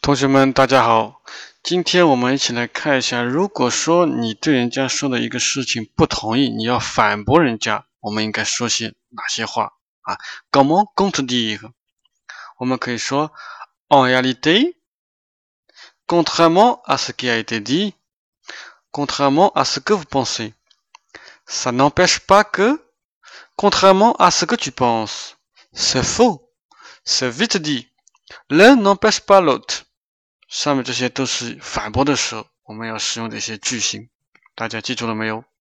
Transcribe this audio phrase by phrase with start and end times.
[0.00, 1.21] 同学们，大家好。
[1.61, 10.17] 今天我们一起来看一下，如果说你对人家说的一个事情不同意，你要反驳人家，我们应该说些哪些话啊？
[10.51, 11.71] Comment contredire？
[12.57, 13.31] 我们可以说：
[13.89, 14.75] En réalité,
[16.07, 17.93] contrairement à ce qui a été dit,
[18.91, 20.53] contrairement à ce que vous pensez,
[21.45, 22.81] ça n'empêche pas que,
[23.55, 25.37] contrairement à ce que tu penses,
[25.73, 26.49] c'est faux,
[27.03, 27.87] c'est vite dit.
[28.49, 29.83] L'un n'empêche pas l'autre.
[30.51, 34.09] 上面这些都是反驳的时候，我们要使用的一些句型，
[34.53, 35.45] 大家记住了没有？